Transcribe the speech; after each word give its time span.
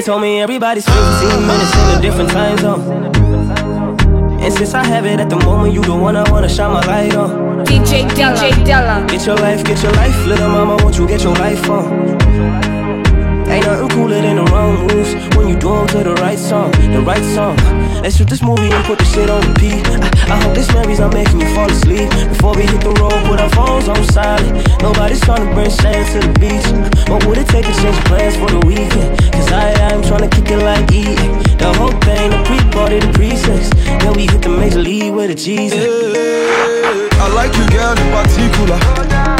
They 0.00 0.06
told 0.06 0.22
me 0.22 0.40
everybody's 0.40 0.86
15 0.86 1.46
minutes 1.46 1.76
in 1.76 1.98
a 1.98 2.00
different 2.00 2.30
time 2.30 2.56
zone. 2.56 2.80
And 4.40 4.50
since 4.50 4.72
I 4.72 4.82
have 4.82 5.04
it 5.04 5.20
at 5.20 5.28
the 5.28 5.36
moment, 5.44 5.74
you 5.74 5.82
the 5.82 5.94
one 5.94 6.16
I 6.16 6.24
wanna 6.30 6.48
shine 6.48 6.72
my 6.72 6.80
light 6.86 7.14
on. 7.14 7.66
DJ 7.66 8.08
Della. 8.16 8.34
DJ 8.34 8.64
Della. 8.64 9.06
Get 9.06 9.26
your 9.26 9.36
life, 9.36 9.62
get 9.62 9.82
your 9.82 9.92
life, 9.92 10.24
little 10.24 10.48
mama, 10.48 10.82
won't 10.82 10.96
you 10.96 11.06
get 11.06 11.22
your 11.22 11.34
life 11.34 11.68
on? 11.68 12.79
Ain't 13.50 13.66
nothing 13.66 13.88
cooler 13.88 14.22
than 14.22 14.36
the 14.36 14.44
wrong 14.52 14.86
moves 14.86 15.10
when 15.36 15.48
you 15.48 15.56
do 15.58 15.84
to 15.88 16.04
the 16.04 16.14
right 16.22 16.38
song, 16.38 16.70
the 16.70 17.02
right 17.02 17.24
song. 17.34 17.56
Let's 18.00 18.16
shoot 18.16 18.28
this 18.28 18.42
movie 18.42 18.70
and 18.70 18.84
put 18.84 18.98
the 18.98 19.04
shit 19.04 19.28
on 19.28 19.42
repeat. 19.42 19.82
I, 19.86 20.34
I 20.34 20.36
hope 20.42 20.54
this 20.54 20.72
memories 20.72 21.00
are 21.00 21.10
making 21.10 21.40
you 21.40 21.52
fall 21.52 21.68
asleep. 21.68 22.08
Before 22.30 22.54
we 22.54 22.62
hit 22.62 22.80
the 22.80 22.94
road, 23.02 23.18
put 23.26 23.40
our 23.40 23.50
phones 23.50 23.88
on 23.88 24.04
silent. 24.14 24.54
Nobody's 24.80 25.20
trying 25.20 25.42
to 25.46 25.52
bring 25.52 25.68
sand 25.68 26.06
to 26.14 26.26
the 26.26 26.32
beach. 26.38 26.62
What 27.10 27.26
would 27.26 27.38
it 27.38 27.48
take 27.48 27.66
to 27.66 27.74
change 27.82 27.98
plans 28.06 28.36
for 28.36 28.46
the 28.46 28.62
weekend? 28.64 29.18
Cause 29.34 29.50
I 29.50 29.74
am 29.90 30.00
trying 30.02 30.28
to 30.28 30.30
kick 30.30 30.48
it 30.50 30.62
like 30.62 30.86
E. 30.92 31.02
The 31.58 31.74
whole 31.74 31.96
thing, 32.06 32.30
the 32.30 32.40
pre-party, 32.46 33.00
the 33.00 33.12
pre-sex. 33.12 33.70
Then 33.98 34.14
we 34.14 34.30
hit 34.30 34.42
the 34.42 34.48
major 34.48 34.78
league 34.78 35.12
with 35.12 35.30
a 35.30 35.34
Jesus. 35.34 35.82
I 37.18 37.26
like 37.34 37.50
you, 37.58 37.66
girl, 37.74 37.98
in 37.98 38.08
particular 38.14 39.39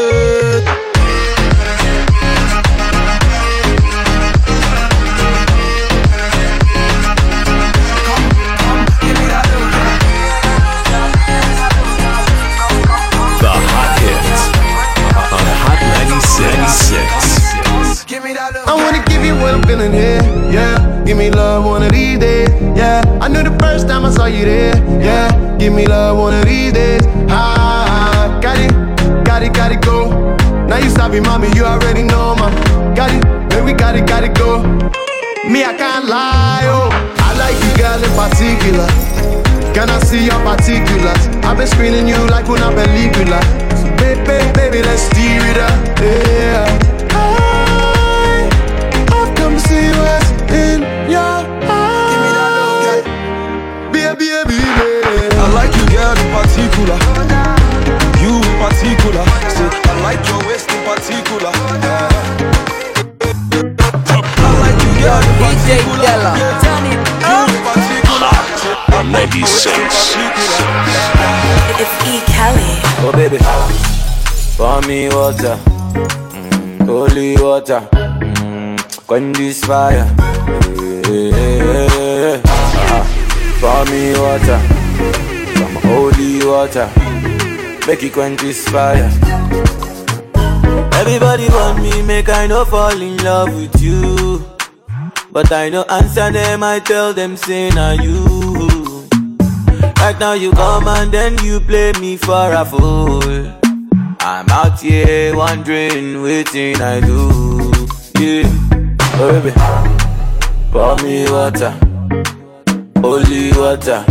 Can't 36.01 36.09
lie, 36.09 36.61
oh. 36.65 36.89
I 37.17 37.33
like 37.37 37.57
you, 37.63 37.71
girl, 37.77 38.01
in 38.01 38.11
particular. 38.15 38.87
Can 39.73 39.89
I 39.89 39.99
see 39.99 40.25
your 40.25 40.39
particulars? 40.43 41.27
I've 41.45 41.57
been 41.57 41.67
screening 41.67 42.07
you 42.07 42.17
like 42.27 42.47
una 42.49 42.71
película. 42.71 43.39
So, 43.77 43.87
baby, 43.97 44.51
baby, 44.53 44.81
let's 44.81 45.03
steer 45.03 45.41
it 45.45 45.57
up, 45.57 45.80
96. 69.63 70.15
It's 71.81 71.95
E. 72.09 72.17
Kelly. 72.33 72.73
Oh, 73.05 73.11
baby. 73.13 73.37
Pour 74.57 74.81
me 74.87 75.07
water. 75.09 75.55
Mm, 76.33 76.85
holy 76.87 77.35
water. 77.37 77.81
Mm, 77.91 79.05
quench 79.05 79.37
this 79.37 79.63
fire. 79.63 80.07
Yeah, 81.05 81.29
yeah, 81.37 81.95
yeah. 81.95 82.41
Uh, 82.89 83.05
pour 83.59 83.85
me 83.91 84.13
water 84.17 84.59
Some 85.57 85.75
holy 85.85 86.43
water, 86.43 86.89
make 87.85 88.01
it 88.01 88.13
quench 88.13 88.41
this 88.41 88.67
fire. 88.67 89.11
Everybody 90.93 91.47
want 91.49 91.83
me, 91.83 92.01
make 92.01 92.29
I 92.29 92.47
no 92.47 92.65
fall 92.65 92.99
in 92.99 93.17
love 93.17 93.53
with 93.53 93.79
you. 93.79 94.43
But 95.31 95.51
I 95.51 95.69
no 95.69 95.83
answer 95.83 96.31
them, 96.31 96.63
I 96.63 96.79
tell 96.79 97.13
them, 97.13 97.37
say, 97.37 97.69
now 97.69 97.91
you. 97.91 98.40
Right 100.01 100.17
now 100.19 100.33
you 100.33 100.51
come 100.51 100.87
and 100.87 101.11
then 101.11 101.37
you 101.43 101.59
play 101.59 101.91
me 102.01 102.17
for 102.17 102.51
a 102.51 102.65
fool. 102.65 103.21
I'm 104.19 104.49
out 104.49 104.81
here 104.81 105.35
wondering, 105.35 106.23
waiting 106.23 106.81
I 106.81 106.99
do. 106.99 107.71
Yeah, 108.19 108.49
oh 109.21 109.39
baby, 109.41 109.53
pour 110.71 110.95
me 111.03 111.29
water, 111.29 111.73
holy 113.01 113.51
water 113.53 114.03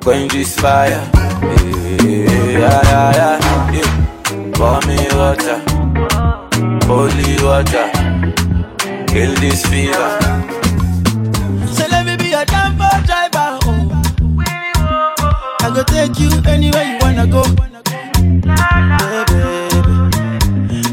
quench 0.00 0.32
this 0.32 0.58
fire. 0.58 1.08
Yeah, 2.02 2.82
yeah, 2.88 3.12
yeah, 3.20 3.72
yeah. 3.76 4.52
Pour 4.56 4.80
me 4.88 4.98
water, 5.12 5.58
holy 6.86 7.36
water, 7.44 7.86
kill 9.06 9.34
this 9.40 9.66
fever. 9.66 10.59
I 15.70 15.72
go 15.72 15.84
take 15.84 16.18
you 16.18 16.30
anywhere 16.48 16.82
you 16.82 16.98
wanna 17.00 17.26
go. 17.28 17.42
Baby. 17.54 17.70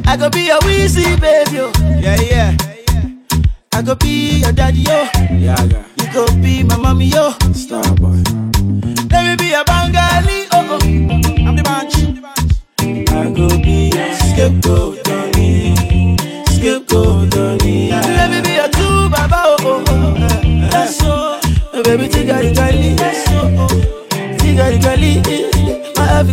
I 0.06 0.16
go 0.20 0.30
be 0.30 0.42
your 0.46 0.60
Weezy 0.60 1.20
baby. 1.20 1.62
Oh. 1.62 1.72
Yeah, 2.00 2.22
yeah. 2.22 2.56
I 3.74 3.82
go 3.82 3.96
be 3.96 4.38
your 4.42 4.52
daddy, 4.52 4.82
yo. 4.82 5.08
Yeah, 5.32 5.64
yeah. 5.64 5.84
You 5.98 6.14
go 6.14 6.28
be 6.44 6.62
my 6.62 6.78
mommy, 6.78 7.06
yo. 7.06 7.32
Star 7.54 7.82
boy. 7.96 8.22
Let 9.10 9.26
me 9.26 9.36
be 9.36 9.54
a 9.54 9.64
Bengali, 9.66 10.46
oh 10.52 10.78
oh. 10.78 10.80
I'm 10.86 11.56
the 11.56 11.64
bunch. 11.64 11.96
I 12.80 13.32
go 13.32 13.48
be 13.58 13.90
your 13.90 14.14
scapegoat, 14.14 14.97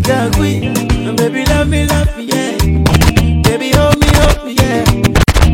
my 0.07 0.13
African. 0.15 1.17
Baby, 1.17 1.45
love 1.47 1.69
me, 1.69 1.87
love 1.87 2.17
me, 2.17 2.25
yeah. 2.25 2.57
Baby, 3.43 3.71
hold 3.73 3.99
me, 4.01 4.07
hold 4.15 4.45
me, 4.45 4.53
yeah. 4.55 4.85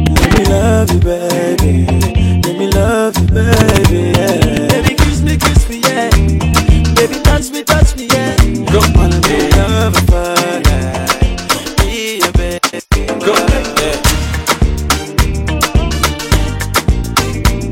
Let 0.08 0.38
me 0.38 0.44
love 0.46 0.90
you, 0.90 1.00
baby. 1.00 1.86
Let 2.44 2.58
me 2.58 2.66
love 2.70 3.16
you, 3.18 3.26
baby, 3.28 4.12
yeah. 4.18 4.68
Baby, 4.68 4.94
kiss 4.96 5.22
me, 5.22 5.36
kiss 5.36 5.68
me, 5.68 5.78
yeah. 5.80 6.10
Baby, 6.94 7.20
touch 7.22 7.50
me, 7.50 7.62
touch 7.62 7.96
me, 7.96 8.06
yeah. 8.06 8.36
Go 8.72 8.80
on 9.00 9.12
and 9.12 9.22
be 9.22 9.50
love 9.56 9.96
for 10.06 10.34
life. 10.66 11.20
Be 11.78 12.20
a 12.20 12.32
baby. 12.32 13.06
Go, 13.24 13.34
yeah. 13.78 13.96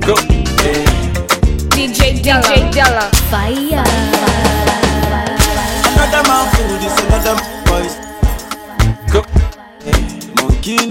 Go, 0.07 0.15
yeah. 0.63 0.85
DJ 1.75 2.23
Della. 2.23 2.43
DJ 2.43 2.73
Della. 2.73 3.11
Fire. 3.31 3.88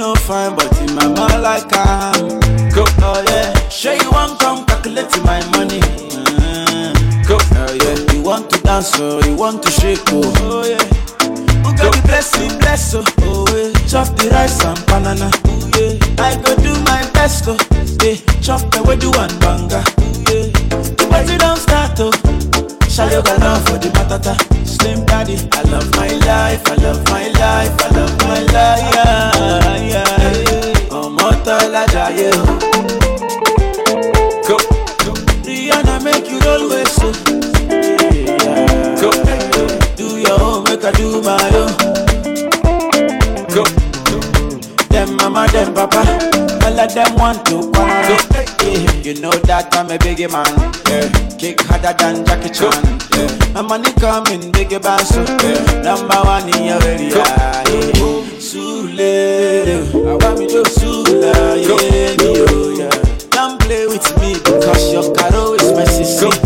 No 0.07 0.15
fine, 0.15 0.55
but 0.55 0.71
in 0.79 0.95
my 0.95 1.07
mind 1.07 1.41
like 1.43 1.67
I'm. 1.73 2.39
Go. 2.71 2.83
Oh 3.03 3.23
yeah. 3.27 3.69
Sure 3.69 3.93
you 3.93 4.09
want 4.11 4.39
come 4.39 4.65
calculate 4.65 5.11
my 5.25 5.39
money. 5.51 5.79
Mm-hmm. 5.81 7.23
Go. 7.27 7.37
Oh 7.41 7.73
yeah. 7.81 8.13
You 8.13 8.21
want 8.23 8.49
to 8.51 8.61
dance, 8.61 8.93
oh, 8.99 9.21
you 9.25 9.35
want 9.35 9.63
to 9.63 9.71
shake, 9.71 9.99
oh, 10.07 10.21
oh 10.47 10.63
yeah. 10.65 10.83
Who 11.63 11.75
got 11.75 11.93
the 11.95 12.01
blessing, 12.07 12.57
bless, 12.59 12.93
oh, 12.95 13.03
oh 13.21 13.45
yeah. 13.51 13.71
Chop 13.87 14.07
the 14.15 14.29
rice 14.31 14.63
and 14.63 14.79
banana, 14.87 15.29
oh 15.45 15.71
yeah. 15.75 16.23
I 16.23 16.35
go 16.41 16.55
do 16.55 16.73
my 16.87 17.03
best, 17.13 17.43
oh, 17.47 17.57
yeah. 18.03 18.15
Chop 18.41 18.61
the 18.71 18.83
way 18.87 18.95
do 18.95 19.11
one 19.11 19.31
banga, 19.39 19.83
oh 19.83 20.23
yeah. 20.31 20.47
The 20.95 21.07
party 21.09 21.37
don't 21.37 21.57
start, 21.57 21.99
oh. 21.99 22.11
Shayo 22.87 23.23
got 23.23 23.39
love 23.41 23.63
for 23.67 23.77
the 23.77 23.89
matata. 23.89 24.35
Slim 24.65 25.05
daddy, 25.05 25.35
I 25.51 25.61
love 25.71 25.89
my 25.95 26.07
life, 26.27 26.63
I 26.67 26.75
love 26.83 27.03
my 27.09 27.27
life, 27.27 27.75
I 27.81 27.89
love 27.95 28.17
my 28.23 28.39
life, 28.39 28.95
yeah 28.95 29.76
yeah. 32.27 32.43
Go. 34.47 34.57
Go. 35.03 35.11
Rihanna 35.47 36.03
make 36.03 36.29
you 36.29 36.39
always 36.47 36.91
so. 36.91 37.07
Yeah. 37.69 39.01
Go. 39.01 39.09
Do 39.95 40.17
your 40.19 40.39
own, 40.41 40.63
make 40.65 40.83
I 40.83 40.91
do 40.91 41.21
my 41.21 41.49
own. 41.61 41.73
Go. 43.53 43.63
Them 44.89 45.15
mama, 45.17 45.47
them 45.51 45.73
papa, 45.73 46.01
all 46.65 46.79
of 46.79 46.93
them 46.93 47.15
want 47.15 47.45
to 47.47 47.71
quarrel. 47.71 48.17
Yeah. 48.61 49.03
You 49.03 49.13
know 49.21 49.31
that 49.47 49.73
I'm 49.73 49.89
a 49.91 49.97
biggie 49.97 50.29
man. 50.31 50.47
Yeah. 50.89 51.07
Kick 51.37 51.61
harder 51.61 51.93
than 51.97 52.25
Jackie 52.25 52.49
Chan. 52.49 52.83
Yeah. 53.15 53.53
My 53.53 53.61
money 53.61 53.91
coming, 53.93 54.51
biggie 54.51 54.81
bass. 54.81 55.11
Yeah. 55.15 55.81
Number 55.83 56.15
one 56.23 56.49
in 56.55 56.63
your 56.65 56.83
area. 56.83 57.09
Yeah. 57.15 57.63
Sule, 58.39 58.99
I 59.93 60.25
want 60.25 60.39
me 60.39 60.47
to 60.47 60.63
Sule. 60.63 61.23
Yeah. 61.67 61.96
Go 66.07 66.36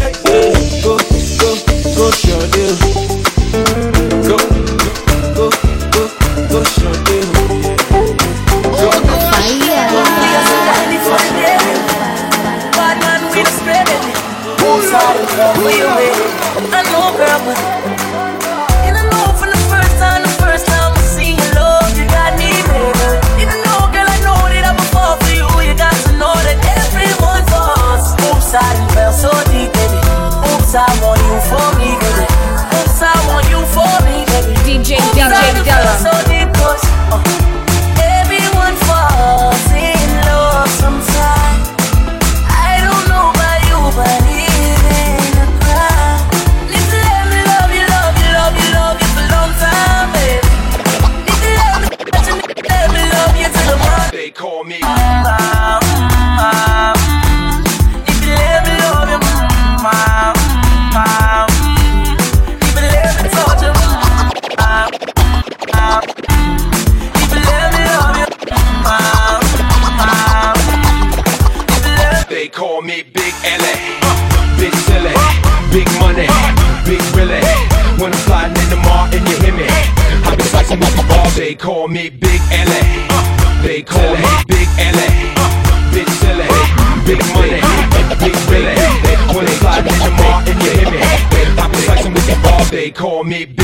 call 93.01 93.23
me 93.23 93.45
back. 93.45 93.60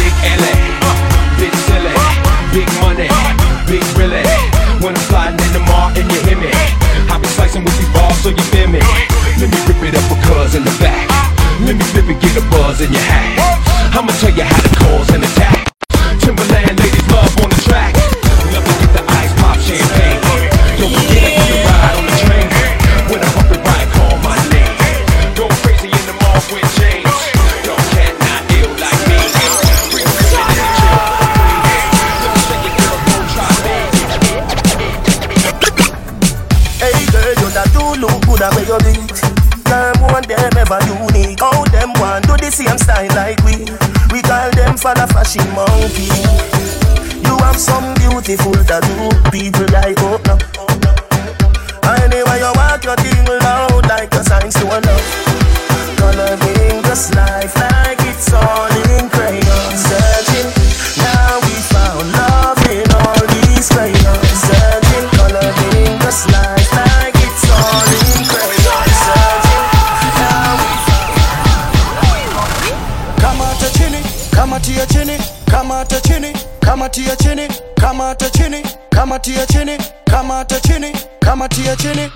Come 81.28 81.48
to 81.50 81.62
your 81.62 81.76
chili. 81.76 82.10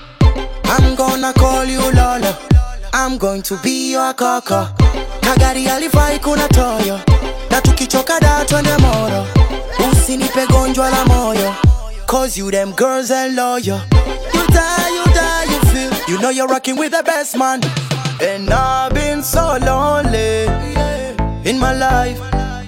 I'm 0.66 0.96
gonna 0.96 1.34
call 1.34 1.66
you 1.66 1.82
Lola. 1.92 2.38
I'm 2.94 3.18
going 3.18 3.42
to 3.44 3.58
be 3.62 3.92
your 3.92 4.14
koko. 4.14 4.68
Na 5.24 5.36
gari 5.36 5.68
alifai 5.68 6.20
kuna 6.22 6.48
toyo. 6.48 6.98
Na 7.52 7.62
tukichoka 7.62 8.20
da 8.20 8.46
twende 8.46 8.78
moro. 8.78 9.28
Usinipe 9.92 10.46
gonjwa 10.48 10.90
la 10.90 11.06
moyo. 11.06 11.54
Cause 12.08 12.38
you 12.38 12.52
them 12.52 12.72
girls 12.72 13.12
and 13.12 13.36
lawyer. 13.36 13.82
You 14.34 14.48
die, 14.48 14.90
you 14.96 15.06
die, 15.14 15.44
you 15.52 15.60
feel. 15.72 15.92
You 16.10 16.22
know 16.22 16.30
you're 16.30 16.48
rocking 16.48 16.78
with 16.78 16.92
the 16.92 17.04
best 17.04 17.38
man. 17.38 17.62
And 18.22 18.50
I've 18.50 18.94
been 18.94 19.24
so 19.24 19.58
lonely 19.62 20.46
in 21.50 21.60
my 21.60 21.74
life. 21.74 22.20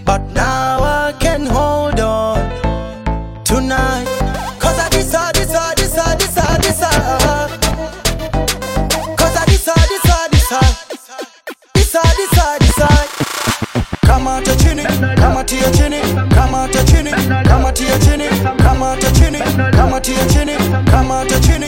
But 0.05 0.21
now 0.33 0.83
I 0.83 1.13
can 1.19 1.45
hold 1.45 1.99
on 1.99 3.43
tonight. 3.45 4.12
kama 15.15 15.43
tia 15.43 15.69
chini 15.71 15.97
kama 16.35 16.67
tia 16.67 16.83
chini 16.83 17.11
kama 17.43 17.71
tia 17.71 17.99
chini 17.99 18.25
kama 18.63 18.95
tia 18.97 19.11
chini 19.11 19.39
kama 19.75 20.01
chini 20.05 20.55
kama 20.97 21.25
chini 21.25 21.67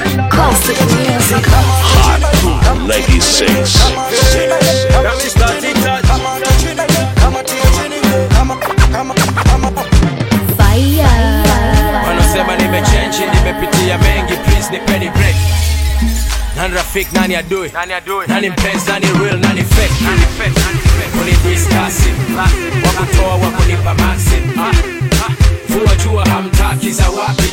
wanasema 12.08 12.56
nimechange 12.56 13.26
nimepitia 13.36 13.98
mengi 13.98 14.34
please 14.38 14.70
nipeni 14.72 15.10
break 15.10 15.36
nani 16.58 16.74
rafiki 16.76 17.16
nani 17.16 17.36
adui 17.36 17.72
nani 18.28 18.50
mpenzi 18.50 18.92
nani 18.92 19.06
real 19.24 19.40
nani 19.40 19.64
fake 19.64 19.94
nani 20.04 20.26
fake 20.38 20.60
nani 20.60 20.80
kunidiskasi 21.26 22.10
wakatoa 22.86 23.36
jua 25.96 26.26
hamtaki 26.26 26.92
za 26.92 27.10
wapi 27.10 27.44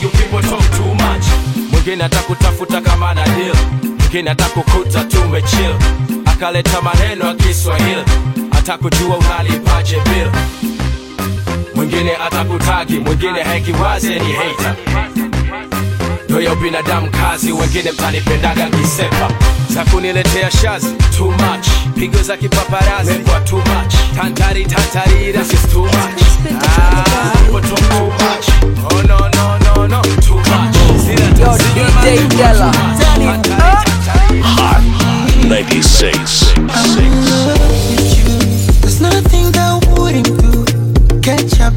mwingine 1.73 2.05
atakutafuta 2.05 2.81
kama 2.81 3.14
na 3.14 3.25
deal. 3.25 3.57
Mwingine 3.99 4.31
atakukuta 4.31 5.05
tumechill 5.05 5.75
akaleta 6.25 6.81
maneno 6.83 7.25
ya 7.26 7.35
Kiswahili. 7.35 8.02
Atakujua 8.50 9.17
unalipaje 9.19 10.00
bill. 10.00 10.31
Mwingine 11.75 12.17
atakutagi. 12.17 12.99
Mwingine 12.99 13.43
hekiwaze 13.45 14.19
ni 14.19 14.33
hater. 14.33 14.76
Wewe 16.37 16.57
binadamu 16.57 17.11
kazi, 17.11 17.53
wengine 17.53 17.93
mtanipendaga 17.93 18.69
kisepa. 18.71 19.31
Za 19.75 19.85
kuniletea 19.85 20.51
shazi 20.51 20.87
too 21.17 21.31
much, 21.31 21.67
pigo 21.99 22.23
za 22.23 22.37
kipaparazi 22.37 23.15
kwa 23.15 23.41
too 23.41 23.57
much, 23.57 23.95
tantari 24.17 24.65
tantarira 24.65 25.41
is 25.43 25.73
too 25.73 25.83
much, 25.85 26.23
ah, 26.62 27.35
too 27.51 28.05
much, 28.05 28.49
oh 28.93 29.03
no 29.03 29.19
no 29.19 29.59
no 29.59 29.87
no 29.89 30.03
too 30.03 30.35
much, 30.37 30.77
yo 31.41 31.57
DJ 31.59 32.37
Della, 32.37 32.73
hot 34.43 34.83
96. 35.45 36.55
There's 38.81 39.01
nothing 39.01 39.53
that 39.53 39.87
wouldn't. 39.99 40.33
Catch 41.23 41.61
a 41.61 41.71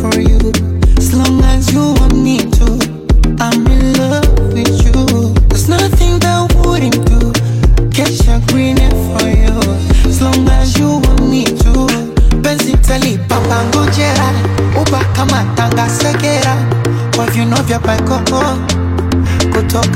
for 0.00 0.20
you, 0.20 0.38
as 0.98 1.14
long 1.14 1.42
as 1.44 1.72
you 1.72 1.92
want 1.94 2.16
me. 2.16 2.51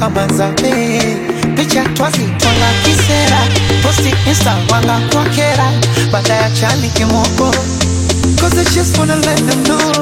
amazame 0.07 0.69
eh, 0.69 1.17
picha 1.57 1.85
twazitwanga 1.85 2.69
kisera. 2.85 3.39
Posti 3.83 4.15
insta 4.29 4.57
wanga 4.73 5.01
kwakera 5.13 5.73
baadaye 6.13 6.51
chani 6.61 6.89
kimoko. 6.89 7.51
Cause 8.41 8.61
it's 8.61 8.75
just 8.75 8.99
wanna 8.99 9.17
let 9.17 9.39
them 9.47 9.63
know 9.65 9.96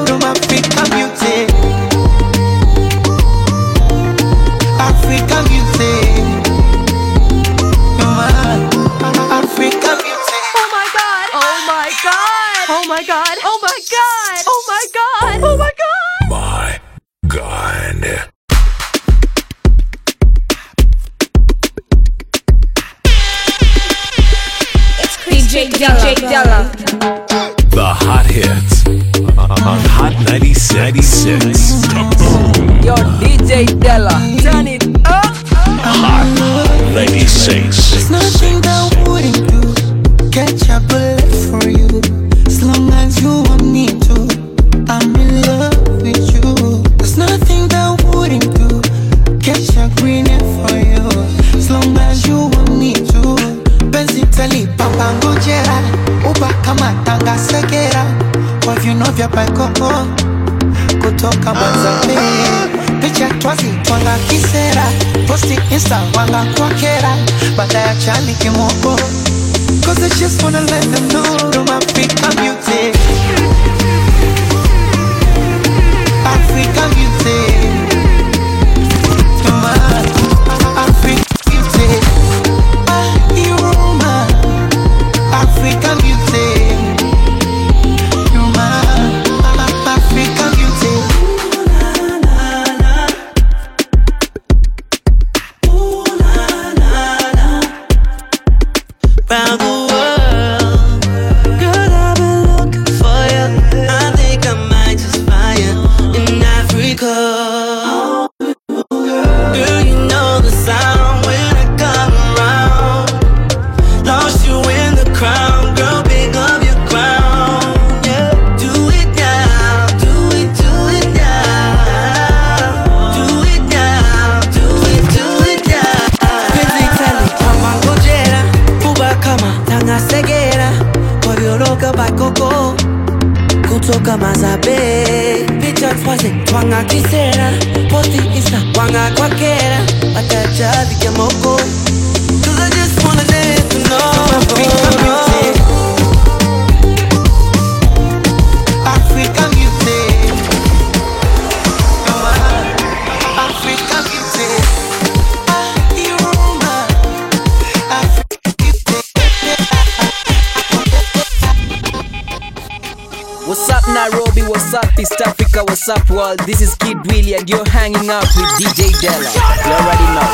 What's 165.87 166.01
up, 166.01 166.09
world? 166.09 166.39
This 166.47 166.61
is 166.61 166.73
Kid 166.73 166.97
Willy, 167.05 167.35
and 167.35 167.47
you're 167.47 167.63
hanging 167.69 168.09
out 168.09 168.25
with 168.35 168.49
DJ 168.57 168.89
Della. 169.01 169.29
You 169.29 169.69
already 169.69 170.07
know. 170.17 170.25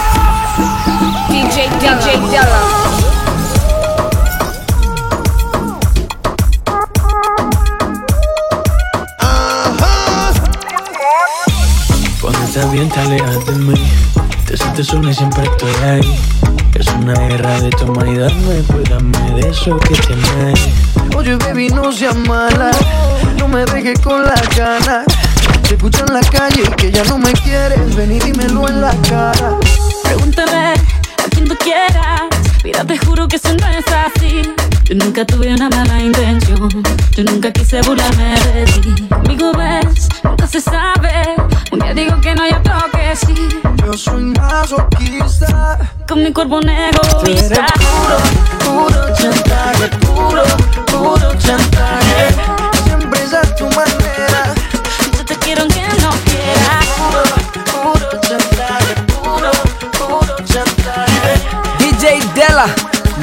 DJ 1.27 1.67
DJ 1.75 2.23
Della. 2.31 2.61
Estás 12.45 12.71
bien, 12.71 12.87
te 12.87 12.99
alejas 13.01 13.45
de 13.45 13.51
mí. 13.51 13.73
Te 14.45 14.55
sientes 14.55 14.87
sola 14.87 15.11
y 15.11 15.13
siempre 15.13 15.43
estoy 15.43 15.75
ahí. 15.83 16.19
Es 16.75 16.87
una 16.87 17.13
guerra 17.27 17.59
de 17.59 17.71
tomar 17.71 18.07
y 18.07 18.15
darme, 18.15 18.63
pues 18.67 18.89
dame 18.89 19.41
de 19.41 19.49
eso 19.49 19.77
que 19.79 19.95
tienes. 19.95 20.69
Oye, 21.17 21.35
baby, 21.35 21.67
no 21.71 21.91
seas 21.91 22.15
mala. 22.15 22.71
No 23.37 23.49
me 23.49 23.65
dejes 23.65 23.99
con 23.99 24.23
la 24.23 24.41
ganas. 24.55 25.20
Se 25.71 25.75
escucha 25.75 26.03
en 26.05 26.13
la 26.13 26.19
calle 26.19 26.63
y 26.67 26.75
que 26.75 26.91
ya 26.91 27.01
no 27.05 27.17
me 27.17 27.31
quieres. 27.31 27.95
Ven 27.95 28.11
y 28.11 28.19
dímelo 28.19 28.67
en 28.67 28.81
la 28.81 28.93
cara. 29.07 29.57
Pregúntame 30.03 30.73
a 30.73 31.29
quien 31.29 31.47
tú 31.47 31.55
quieras. 31.55 32.23
Mira, 32.65 32.83
te 32.83 32.97
juro 32.97 33.25
que 33.25 33.37
eso 33.37 33.55
no 33.55 33.67
es 33.69 33.85
así. 33.87 34.41
Yo 34.83 34.95
nunca 34.95 35.25
tuve 35.25 35.53
una 35.53 35.69
mala 35.69 36.01
intención. 36.01 36.69
Yo 37.15 37.23
nunca 37.23 37.53
quise 37.53 37.79
burlarme 37.83 38.35
de 38.53 38.65
ti. 38.65 39.07
Amigo, 39.11 39.53
ves, 39.53 40.09
nunca 40.25 40.45
se 40.45 40.59
sabe. 40.59 41.37
Un 41.71 41.79
día 41.79 41.93
digo 41.93 42.19
que 42.19 42.35
no, 42.35 42.43
hay 42.43 42.51
otro 42.51 42.75
que 42.91 43.15
sí. 43.15 43.47
Yo 43.77 43.93
soy 43.93 44.25
masoquista. 44.25 45.79
Con 46.05 46.21
mi 46.21 46.33
cuerpo 46.33 46.59
negro. 46.59 46.99
Eres 47.25 47.47
puro, 47.79 48.87
puro 48.89 49.13
chantaje. 49.13 49.87
Puro, 50.05 50.43
puro 50.87 51.33
chantaje. 51.35 52.35
Siempre 52.83 53.21
es 53.23 53.55
tu 53.55 53.67
mano 53.67 53.90
Mandela, 62.51 62.67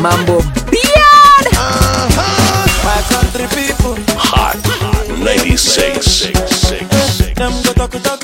Mambo 0.01 0.41
Beard. 0.71 1.47
Uh-huh. 1.53 2.67
My 2.83 3.03
country 3.13 3.47
people. 3.55 3.95
Hot, 4.17 4.57
hot 4.65 5.09
96. 5.19 6.33
96. 6.33 6.89
96. 7.37 7.37
96. 7.37 8.18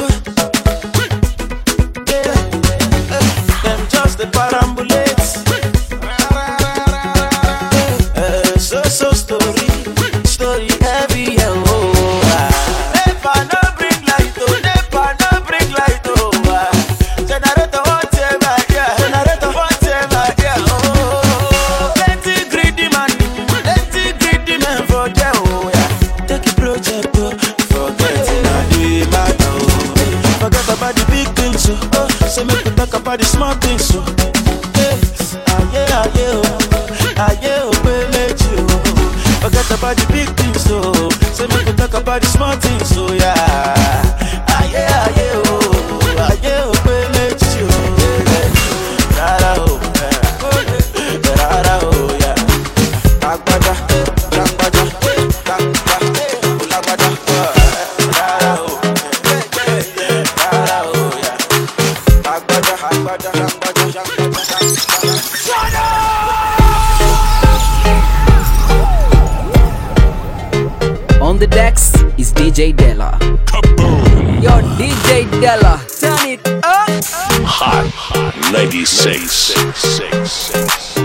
96. 79.05 80.97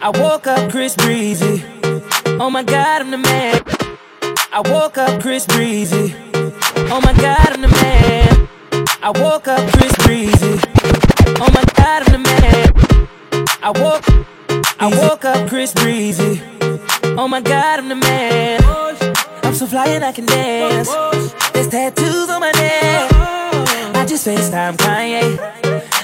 I 0.00 0.10
woke 0.14 0.46
up 0.46 0.70
Chris 0.70 0.94
Breezy. 0.96 1.64
Oh 2.38 2.50
my 2.50 2.62
god, 2.62 3.00
I'm 3.00 3.10
the 3.10 3.16
man. 3.16 3.62
I 4.52 4.60
woke 4.66 4.98
up 4.98 5.22
Chris 5.22 5.46
Breezy. 5.46 6.27
Up 15.28 15.48
Chris 15.48 15.72
Breezy. 15.74 16.40
Oh 17.20 17.28
my 17.28 17.40
god, 17.40 17.78
I'm 17.80 17.88
the 17.88 17.96
man. 17.96 18.60
I'm 19.42 19.54
so 19.54 19.66
fly 19.66 19.88
and 19.88 20.04
I 20.04 20.12
can 20.12 20.24
dance. 20.24 20.88
There's 21.52 21.68
tattoos 21.68 22.30
on 22.30 22.40
my 22.40 22.52
neck. 22.52 23.12
I 23.94 24.06
just 24.08 24.26
FaceTime 24.26 24.76
Kanye. 24.76 25.38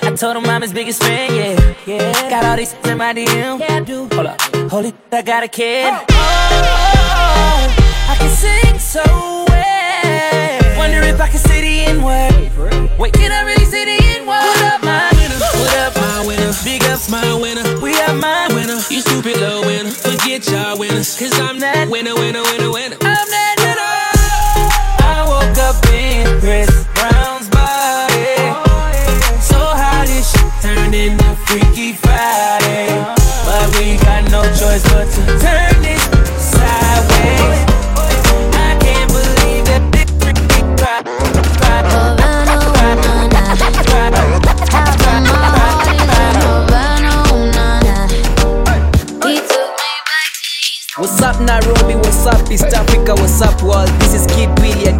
I 0.02 0.16
told 0.16 0.36
him 0.36 0.44
I'm 0.44 0.60
his 0.62 0.72
biggest 0.72 1.02
fan, 1.02 1.34
yeah. 1.34 1.74
yeah. 1.86 2.30
Got 2.30 2.44
all 2.44 2.56
these 2.56 2.74
in 2.84 2.98
my 2.98 3.14
DM. 3.14 3.60
Yeah, 3.60 3.76
I 3.76 3.80
do. 3.80 4.08
Hold 4.12 4.26
up. 4.26 4.40
Holy, 4.70 4.92
I 5.10 5.22
got 5.22 5.42
a 5.42 5.48
kid. 5.48 5.86
Oh. 5.86 6.04
oh, 6.10 7.64
I 8.10 8.16
can 8.18 8.30
sing 8.30 8.78
so 8.78 9.02
well. 9.48 10.78
Wonder 10.78 11.00
if 11.02 11.20
I 11.20 11.28
can 11.28 11.38
say 11.38 11.60
the 11.62 11.90
N 11.90 12.02
word. 12.02 12.98
Wait, 12.98 13.12
can 13.14 13.32
I 13.32 13.42
really 13.42 13.64
say 13.64 13.84
the 13.84 14.04
N 14.18 14.26
word? 14.26 14.44
What 14.44 14.74
up, 14.74 14.82
my 14.82 15.13
Big 16.74 16.90
ups, 16.90 17.08
my 17.08 17.32
winner. 17.34 17.62
We 17.78 17.94
are 18.00 18.14
my 18.14 18.48
winner. 18.52 18.80
You 18.90 19.00
stupid 19.00 19.36
little 19.36 19.60
winner. 19.60 19.92
Forget 19.92 20.50
y'all 20.50 20.76
winners. 20.76 21.16
Cause 21.16 21.38
I'm 21.38 21.60
that 21.60 21.88
winner, 21.88 22.16
winner, 22.16 22.42
winner, 22.42 22.72
winner. 22.72 22.96
I'm 23.00 23.28
that 23.30 23.56
winner. 23.62 23.94
I 25.06 25.22
woke 25.22 25.56
up 25.62 25.78
in 25.94 26.26
Chris 26.40 26.66
Brown's 26.98 27.48
body. 27.54 28.34
So 29.38 29.54
how 29.54 30.02
this 30.02 30.32
shit 30.32 30.50
turned 30.62 30.96
into 30.96 31.36
Freaky 31.46 31.92
Friday. 31.92 32.90
But 33.46 33.78
we 33.78 33.94
got 34.02 34.28
no 34.32 34.42
choice 34.58 34.82
but 34.90 35.06
to 35.14 35.38
turn 35.38 35.73
What's 51.14 51.38
up, 51.38 51.40
Nairobi? 51.46 51.94
What's 51.94 52.26
up, 52.26 52.50
East 52.50 52.74
Africa? 52.74 53.14
What's 53.14 53.40
up, 53.40 53.62
world? 53.62 53.86
This 54.00 54.14
is 54.14 54.26
Kid 54.34 54.50
Willie, 54.58 54.90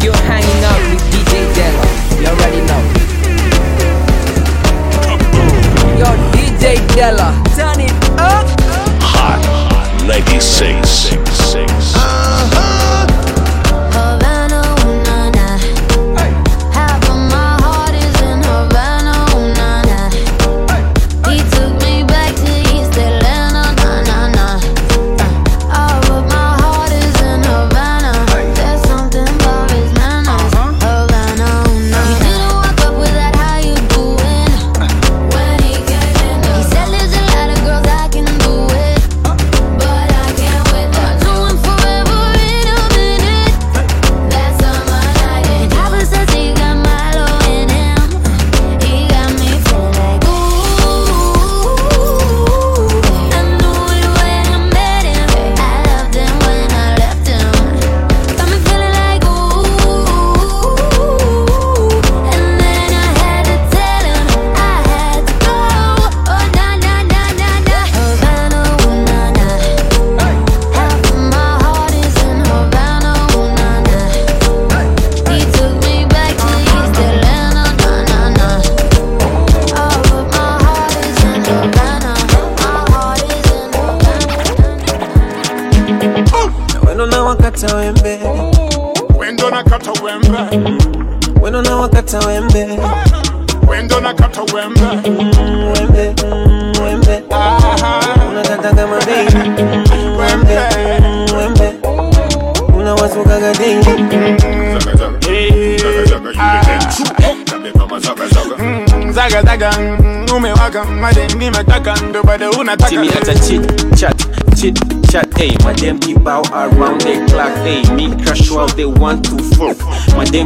umewaka 110.85 111.85
madeni 111.85 112.09
ndo 112.09 112.23
bado 112.23 112.49
unataka 112.49 112.89
Timmy 112.89 113.07
at 113.09 113.27
a 113.27 113.33
chit 113.35 113.95
chat, 113.95 114.15
chit 114.55 114.79
chat, 115.11 115.37
hey, 115.37 115.55
keep 115.99 116.23
bow 116.23 116.41
around 116.53 117.01
the 117.01 117.25
clock, 117.29 117.55
hey, 117.63 117.83
me 117.95 118.15
crash 118.23 118.49
while 118.51 118.67
they 118.67 118.85
want 118.85 119.25
to 119.25 119.37
fuck, 119.55 119.77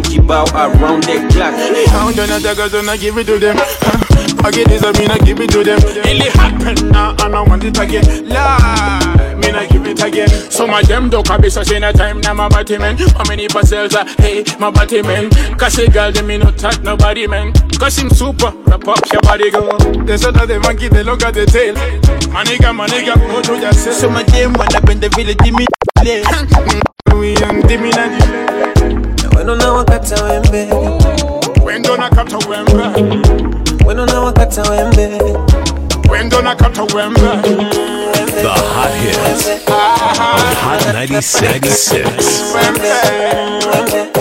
keep 0.04 0.26
bow 0.26 0.46
around 0.54 1.04
the 1.04 1.28
clock. 1.32 1.54
How 1.90 2.12
do 2.12 2.28
not 2.28 2.42
take 2.42 2.70
so 2.70 2.82
not 2.82 3.00
give 3.00 3.18
it 3.18 3.26
to 3.26 3.40
them 3.40 3.58
Huh? 4.40 4.48
I 4.48 4.52
get 4.52 4.68
this 4.68 4.84
I 4.84 4.92
mean 4.94 5.12
I 5.12 5.18
give 5.20 5.40
it 5.40 5.50
to 5.52 5.64
them. 5.64 5.80
It 5.84 6.32
happen 6.34 6.90
now 6.90 7.12
and 7.12 7.36
I 7.36 7.42
want 7.42 7.64
it 7.64 7.78
again. 7.78 8.28
Lie, 8.28 9.36
me 9.36 9.52
not 9.52 9.70
give 9.70 9.86
it 9.86 10.02
again. 10.02 10.30
Some 10.52 10.72
of 10.72 10.88
them 10.88 11.10
don't 11.10 11.28
have 11.28 11.52
such 11.52 11.72
in 11.72 11.84
a 11.84 11.94
time 11.94 12.22
now 12.22 12.34
my 12.34 12.50
body 12.50 12.78
man. 12.78 12.98
How 12.98 13.24
many 13.28 13.48
parcels 13.48 13.96
are 13.96 14.06
hey 14.18 14.44
my 14.60 14.72
body 14.72 15.02
man? 15.02 15.30
Cause 15.58 15.78
a 15.80 15.90
girl 15.90 16.12
them 16.12 16.28
me 16.28 16.38
not 16.38 16.58
touch 16.58 16.80
nobody 16.82 17.28
man. 17.28 17.54
Cause 17.78 17.98
him 17.98 18.10
super 18.10 18.52
wrap 18.68 18.88
up 18.88 19.00
your 19.12 19.22
body 19.22 19.52
go 19.52 19.78
They 20.06 20.18
said 20.18 20.34
that 20.36 20.48
the 20.48 20.60
monkey 20.60 20.88
they 20.90 21.04
look 21.04 21.24
at 21.24 21.34
the 21.34 21.46
tail. 21.46 21.76
My 22.32 22.44
nigga 22.44 22.76
my 22.76 22.88
nigga 22.88 23.16
go 23.16 23.42
do 23.42 23.56
yourself 23.60 23.96
Some 23.96 24.16
of 24.16 24.26
them 24.28 24.54
want 24.54 24.76
up 24.76 24.90
in 24.90 25.00
the 25.00 25.10
village 25.10 25.38
give 25.40 25.54
me 25.56 25.66
We 27.20 27.34
young 27.40 27.62
dimmy 27.64 27.92
na 27.92 28.08
Wendo 29.36 29.56
na 29.56 29.74
wakata 29.74 30.24
wembe 30.24 31.39
Wendo 31.80 31.98
na 31.98 32.10
kata 32.10 32.38
wembe 32.38 32.84
Wendo 33.86 34.06
na 34.06 34.20
wakata 34.22 34.62
wembe 34.62 35.10
Wendo 36.10 36.42
na 36.42 36.56
kata 36.56 36.84
wembe 36.84 37.22
The 37.22 38.50
hot 38.50 38.92
hits 39.02 39.48
on 39.48 39.60
ah, 39.68 39.98
ah, 40.02 40.14
ah. 40.20 40.56
Hot 40.62 40.94
96. 40.94 42.54
Wembe, 42.56 42.92
wembe 43.72 44.19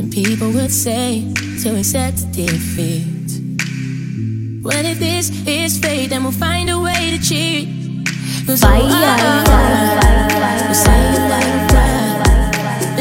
Some 0.00 0.08
people 0.08 0.50
would 0.52 0.70
say 0.72 1.30
to 1.62 1.76
accept 1.76 2.32
defeat. 2.32 3.04
What 4.62 4.86
if 4.86 4.98
this 4.98 5.28
is 5.46 5.78
fate? 5.78 6.08
Then 6.08 6.22
we'll 6.22 6.32
find 6.32 6.70
a 6.70 6.80
way 6.80 7.10
to 7.10 7.18
cheat. 7.22 7.68
Cause 8.46 8.62
bye, 8.62 8.80
oh, 8.80 8.88
oh, 8.88 9.44
oh, 9.46 9.52
oh, 9.52 10.64
we'll 10.64 10.74
say 10.74 11.00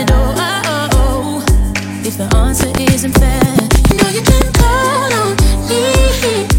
oh, 0.09 0.33
oh, 0.35 0.89
oh, 0.91 1.45
if 2.05 2.17
the 2.17 2.27
answer 2.35 2.67
isn't 2.77 3.13
fair, 3.17 3.55
you 3.89 3.95
know 3.95 4.09
you 4.09 4.21
can 4.21 4.51
call 4.51 5.13
on 5.13 5.37
me. 5.69 6.58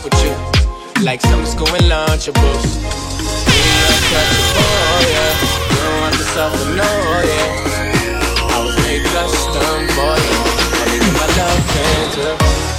I 0.00 0.02
fuck 0.02 0.12
with 0.12 0.24
you. 0.24 1.04
Like 1.04 1.20
summer 1.20 1.44
school 1.44 1.68
and 1.68 1.84
lunchables. 1.84 2.78
I 8.48 8.64
was 8.64 8.76
made 8.86 9.04
custom 9.04 9.88
for 9.88 10.16
you. 10.24 10.38
I'm 10.78 10.88
leaving 10.92 11.12
my 11.12 11.26
love 11.36 11.60
tender. 11.72 12.69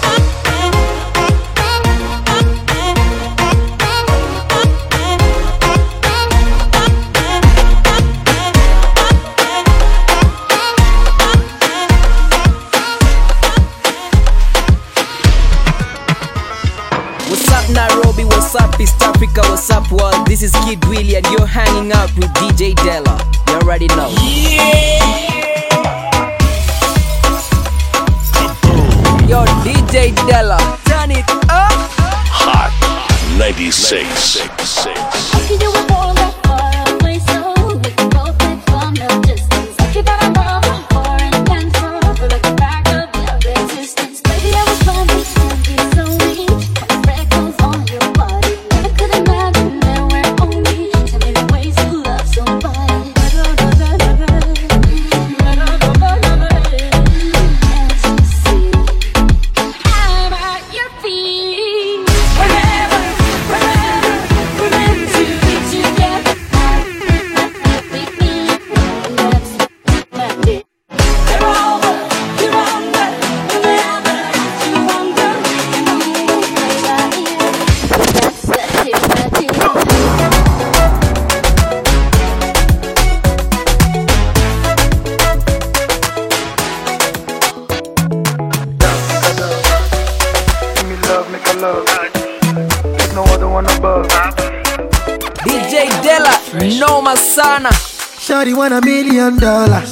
Million 99.22 99.38
dollars. 99.40 99.91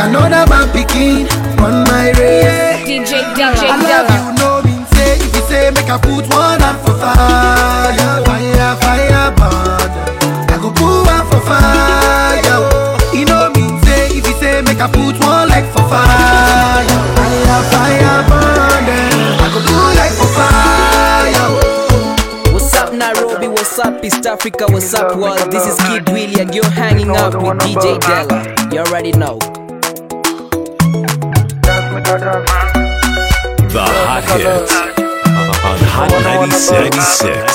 Another 0.00 0.48
man 0.48 0.68
picking 0.72 1.28
on 1.60 1.84
my 1.84 2.10
race. 2.16 2.80
DJ 2.88 3.20
Della. 3.36 3.60
I 3.60 3.76
love 3.84 4.08
you, 4.08 4.22
no 4.40 4.62
mean 4.64 4.86
say 4.96 5.16
if 5.20 5.34
you 5.34 5.42
say 5.44 5.70
make 5.70 5.90
I 5.90 5.98
put 5.98 6.24
one 6.32 6.62
up 6.62 6.80
for 6.80 6.96
fire, 6.96 8.24
fire, 8.24 8.76
fire, 8.80 9.30
burn. 9.36 9.90
I 10.48 10.56
go 10.60 10.70
put 10.72 11.04
one 11.04 11.24
for 11.28 11.40
fire. 11.44 12.60
You 13.12 13.24
know 13.26 13.50
mean 13.54 13.76
say 13.84 14.08
if 14.16 14.26
you 14.26 14.34
say 14.40 14.62
make 14.62 14.80
I 14.80 14.88
put 14.88 15.20
one 15.20 15.48
like 15.48 15.68
for 15.68 15.84
fire, 15.84 16.88
fire, 17.16 17.60
fire, 17.68 18.20
burn. 18.24 18.88
I 19.36 19.46
go 19.52 19.60
put 19.68 19.92
like 20.00 20.14
for 20.16 20.30
fire. 20.32 21.48
What's 22.54 22.74
up, 22.74 22.94
Nairobi? 22.94 23.48
What's 23.48 23.78
up, 23.78 24.02
East 24.02 24.24
Africa? 24.26 24.66
What's 24.70 24.94
up, 24.94 25.16
world? 25.16 25.52
This 25.52 25.66
is 25.66 25.76
Kid 25.86 26.08
Willie, 26.08 26.40
and 26.40 26.54
you're 26.54 26.70
hanging 26.70 27.10
out 27.10 27.34
with 27.34 27.58
DJ 27.60 28.00
Della. 28.00 28.72
You 28.72 28.80
already 28.80 29.12
know. 29.12 29.59
The 31.90 31.96
hot 34.06 34.22
hits 34.38 34.72
on 34.76 35.78
Hot 35.90 36.12
96. 36.22 37.50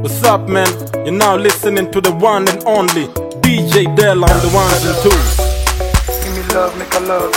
What's 0.00 0.24
up, 0.24 0.48
man? 0.48 0.66
You're 1.04 1.12
now 1.12 1.36
listening 1.36 1.90
to 1.90 2.00
the 2.00 2.12
one 2.12 2.48
and 2.48 2.64
only 2.64 3.08
DJ 3.44 3.94
Dell 3.94 4.24
on 4.24 4.40
the 4.40 4.48
ones 4.54 4.82
and 4.86 4.96
twos. 5.02 5.36
Give 6.24 6.32
me 6.34 6.42
love, 6.54 6.78
make 6.78 6.94
a 6.94 7.00
love. 7.00 7.30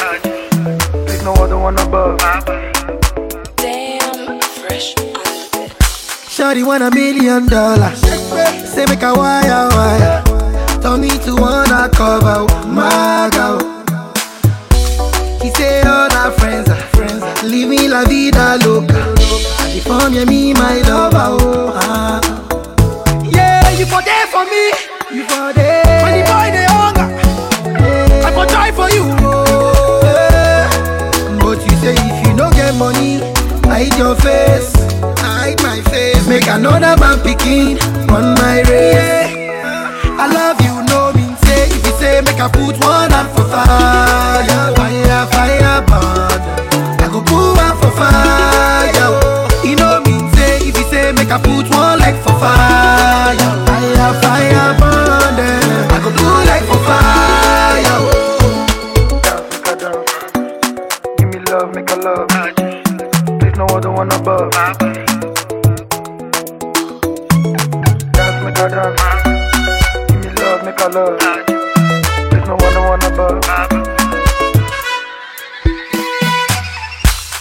There's 1.05 1.21
no 1.23 1.33
other 1.33 1.57
one 1.57 1.77
above. 1.79 2.17
Damn, 3.57 4.39
fresh. 4.39 4.95
Shawty 6.31 6.63
want 6.65 6.83
a 6.83 6.91
million 6.91 7.45
dollars. 7.47 8.12
Say 8.73 8.85
make 8.87 9.03
a 9.03 9.13
wire 9.13 9.69
wire. 9.75 10.23
Tell 10.81 10.97
me 10.97 11.09
to 11.09 11.35
wanna 11.35 11.89
cover 11.93 12.45
my 12.67 13.29
girl. 13.31 13.59
He 15.41 15.49
say 15.51 15.81
all 15.83 16.11
our 16.11 16.31
friends 16.31 16.69
are 16.69 16.75
friends. 16.95 17.23
Leave 17.43 17.67
me 17.67 17.87
la 17.87 18.03
vida 18.05 18.57
loca. 18.65 19.13
The 19.73 19.81
form 19.85 20.13
yeah, 20.13 20.25
me 20.25 20.53
my 20.53 20.81
lover. 20.81 21.37
Oh, 21.39 21.71
ah. 21.75 22.19
Yeah, 23.23 23.69
you 23.77 23.85
for 23.85 24.01
there 24.01 24.27
for 24.27 24.43
me. 24.45 24.71
You 25.15 25.23
for 25.25 25.53
there. 25.53 26.01
When 26.03 26.13
the 26.19 26.25
boy 26.25 26.49
they 26.55 26.65
hunger, 26.65 27.07
I 28.25 28.31
for 28.33 28.45
try 28.47 28.71
for 28.71 28.89
you. 28.89 29.03
Oh, 29.21 30.01
yeah. 30.03 30.69
But 31.39 31.59
you 31.69 31.77
say 31.77 31.93
if 31.95 32.27
you 32.27 32.33
no 32.33 32.49
get 32.51 32.73
money, 32.75 33.19
hide 33.65 33.95
your 33.97 34.15
face, 34.15 34.73
hide 34.73 34.81
my 34.81 34.97
face. 34.97 35.02
Make 36.33 36.47
another 36.47 36.97
man 36.99 37.19
picking 37.21 37.77
on 38.09 38.33
my 38.41 38.63
race. 38.67 39.37
I 40.17 40.25
love 40.33 40.59
you, 40.65 40.73
no 40.89 41.13
mean 41.13 41.37
say 41.45 41.67
if 41.69 41.85
you 41.85 41.93
say 42.01 42.21
make 42.25 42.41
I 42.41 42.49
put 42.49 42.73
one 42.83 43.13
up 43.13 43.29
for 43.37 43.45
fire, 43.45 44.73
fire, 44.73 45.27
fire, 45.29 45.81
burn. 45.85 46.41
I 46.97 47.07
go 47.13 47.21
put 47.21 47.53
one 47.53 47.77
for 47.77 47.91
fire. 47.93 49.13
You 49.63 49.75
know 49.75 50.01
mean 50.07 50.25
say 50.33 50.57
if 50.67 50.75
you 50.75 50.85
say 50.89 51.11
make 51.11 51.29
I 51.29 51.37
put 51.37 51.69
one 51.69 51.99
like 51.99 52.17
for 52.23 52.32
a 70.83 70.89
love. 70.89 71.19
There's 72.29 72.47
no 72.47 72.55
one, 72.55 72.73
no 72.73 72.81
one 72.89 73.03
above. 73.03 73.43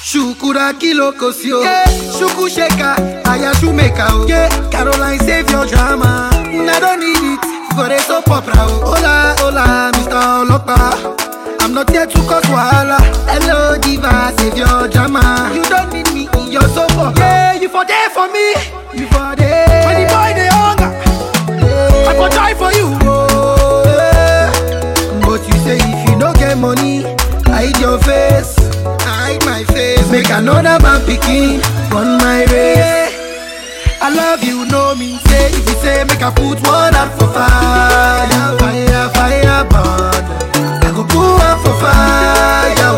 Shukura 0.02 0.72
kilo 0.78 1.12
kosio 1.12 1.62
yeah. 1.62 1.84
Shuku 2.18 2.48
sheka, 2.48 2.96
aya 3.26 3.52
shumeka 3.54 4.06
oh. 4.10 4.26
yeah. 4.28 4.48
Caroline 4.70 5.18
save 5.20 5.50
your 5.50 5.66
drama 5.66 6.28
I 6.34 6.78
don't 6.80 7.00
need 7.00 7.16
it 7.16 7.74
for 7.74 7.86
a 7.90 7.98
soap 8.00 8.28
opera 8.30 8.54
oh. 8.58 8.94
Hola, 8.94 9.34
hola, 9.38 9.90
Mr. 9.94 10.44
Olopa 10.44 11.62
I'm 11.62 11.72
not 11.72 11.88
here 11.90 12.04
to 12.06 12.18
cause 12.28 12.44
wahala 12.44 12.98
Hello 13.26 13.78
diva, 13.78 14.32
save 14.36 14.56
your 14.58 14.86
drama 14.88 15.50
You 15.54 15.64
don't 15.64 15.90
need 15.94 16.12
me 16.12 16.28
in 16.38 16.52
your 16.52 16.68
soap 16.68 16.90
Yeah, 17.16 17.54
you 17.54 17.70
for 17.70 17.86
there 17.86 18.10
for 18.10 18.28
me 18.28 18.52
You 18.92 19.06
for 19.08 19.34
there 19.34 19.86
When 19.86 19.96
the 19.96 20.12
boy 20.12 20.32
they 20.36 20.48
hunger, 20.52 20.92
I 22.08 22.14
for 22.14 22.28
die 22.28 22.54
for 22.54 22.70
you. 22.76 23.31
Your 27.82 27.98
face. 27.98 28.54
Hide 29.02 29.44
my 29.44 29.64
face. 29.74 30.08
Make 30.10 30.30
another 30.30 30.78
man 30.78 31.04
picking 31.04 31.60
on 31.92 32.16
my 32.22 32.46
race. 32.46 33.10
I 34.00 34.08
love 34.14 34.42
you, 34.44 34.64
no 34.66 34.94
mean 34.94 35.18
say 35.26 35.46
If 35.50 35.68
you 35.68 35.76
say 35.82 36.04
make 36.04 36.22
I 36.22 36.30
put 36.30 36.58
one 36.66 36.94
up 36.94 37.10
for 37.18 37.28
fire 37.30 38.58
Fire, 38.58 39.08
fire, 39.14 39.64
burn. 39.70 40.24
I 40.82 40.90
go 40.94 41.02
put 41.06 41.38
one 41.38 41.58
for 41.62 41.74
fire. 41.82 42.94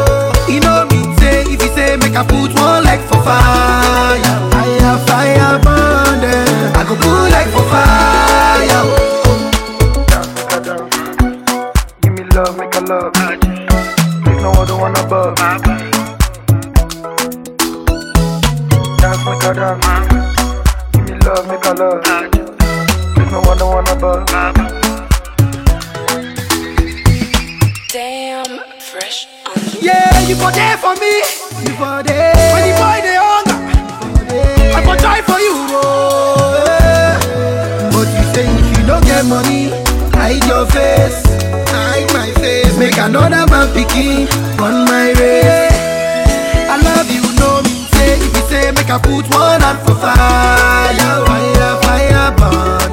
You 0.49 0.61
know 0.61 0.87
mean 0.90 1.16
say 1.18 1.42
If 1.44 1.61
you 1.62 1.68
say 1.77 1.97
make 1.97 2.16
I 2.16 2.25
put 2.25 2.55
one 2.57 2.85
leg 2.85 3.01
for 3.09 3.20
fire 3.23 4.37
Fire, 4.53 4.99
fire, 5.09 5.59
burn. 5.64 6.25
Eh. 6.25 6.73
I 6.79 6.85
go 6.88 6.94
put 6.97 7.31
leg 7.33 7.49
for 7.53 7.64
fire. 7.73 8.85
Give 12.03 12.12
me 12.12 12.23
love, 12.35 12.57
make 12.57 12.75
a 12.77 12.81
love. 12.81 13.12
There's 14.45 14.57
no 14.57 14.63
other 14.63 14.77
one 14.77 14.93
above. 14.99 15.37
Dance, 18.99 19.25
make 19.25 19.43
a 19.43 19.55
dance. 19.55 19.87
Give 20.93 21.05
me 21.09 21.15
love, 21.25 21.49
make 21.49 21.65
a 21.65 21.73
love. 21.73 22.03
There's 23.17 23.33
no 23.33 23.41
other 23.41 23.65
one 23.65 23.89
above. 23.89 24.27
Damn, 27.89 28.61
fresh. 28.81 29.29
Yeah, 29.81 30.21
you 30.29 30.37
for 30.37 30.53
there 30.53 30.77
for 30.77 30.95
me 30.97 31.23
You 31.65 31.73
for 31.79 32.03
there 32.03 32.35
When 32.53 32.69
the 32.69 32.75
boy 32.77 33.01
they 33.01 33.17
hunger, 33.17 33.59
I 34.77 34.83
for 34.85 34.97
die 35.01 35.23
for 35.23 35.39
you. 35.41 35.55
oh, 35.73 36.65
yeah. 36.67 37.91
But 37.91 38.09
you 38.13 38.25
say 38.35 38.47
if 38.47 38.79
you 38.79 38.87
don't 38.87 39.05
get 39.07 39.25
money 39.25 39.71
Hide 40.13 40.45
your 40.45 40.67
face 40.67 41.17
Hide 41.17 41.24
my 42.77 42.85
Make 42.85 42.99
another 42.99 43.47
man 43.51 43.73
picking 43.75 44.29
on 44.61 44.85
my 44.87 45.13
race 45.19 45.73
I 46.69 46.77
love 46.83 47.11
you, 47.11 47.23
no 47.39 47.63
mean 47.63 47.87
say 47.95 48.19
If 48.19 48.37
you 48.37 48.43
say 48.49 48.71
make 48.73 48.91
I 48.91 48.99
put 48.99 49.27
one 49.35 49.61
hand 49.61 49.79
for 49.87 49.95
fire 49.95 51.25
Fire, 51.27 51.77
fire, 51.83 52.31
burn 52.39 52.91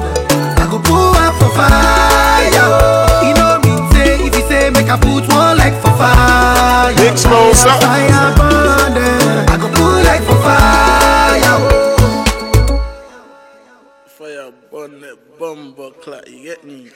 I 0.58 0.66
go 0.70 0.78
put 0.78 1.12
one 1.18 1.34
for 1.38 1.50
fire 1.56 3.26
You 3.26 3.34
know 3.34 3.58
mean 3.64 3.82
say 3.92 4.26
If 4.26 4.34
you 4.36 4.44
say 4.48 4.70
make 4.70 4.88
I 4.88 4.96
put 4.98 5.26
one 5.32 5.56
leg 5.58 5.74
for 5.82 5.92
fire 5.98 6.94
Big 6.96 7.14
Smosa. 7.14 7.74
Fire, 7.80 8.34
burn. 8.36 8.96
Eh. 8.96 9.52
I 9.52 9.56
go 9.60 9.68
put 9.68 10.04
leg 10.06 10.20
for 10.22 10.38
fire 10.44 11.58
Fire 14.06 14.52
burn 14.70 15.00
that 15.00 15.16
bumper 15.38 15.90
clock, 16.00 16.28
you 16.28 16.42
get 16.44 16.64
me? 16.64 16.90